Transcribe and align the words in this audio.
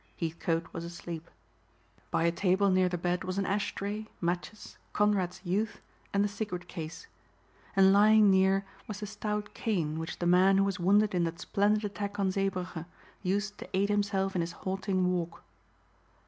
Heathcote 0.19 0.73
was 0.73 0.83
asleep. 0.83 1.29
By 2.09 2.23
a 2.23 2.31
table 2.31 2.71
near 2.71 2.89
the 2.89 2.97
bed 2.97 3.23
was 3.23 3.37
an 3.37 3.45
ash 3.45 3.75
tray, 3.75 4.07
matches, 4.19 4.79
Conrad's 4.93 5.41
"Youth" 5.45 5.79
and 6.11 6.23
the 6.23 6.27
cigarette 6.27 6.67
case. 6.67 7.05
And 7.75 7.93
lying 7.93 8.31
near 8.31 8.65
was 8.87 9.01
the 9.01 9.05
stout 9.05 9.53
cane 9.53 9.99
which 9.99 10.17
the 10.17 10.25
man 10.25 10.57
who 10.57 10.63
was 10.63 10.79
wounded 10.79 11.13
in 11.13 11.23
that 11.25 11.39
splendid 11.39 11.85
attack 11.85 12.19
on 12.19 12.31
Zeebrugge 12.31 12.85
used 13.21 13.59
to 13.59 13.69
aid 13.77 13.89
himself 13.89 14.33
in 14.33 14.41
his 14.41 14.53
halting 14.53 15.05
walk. 15.11 15.43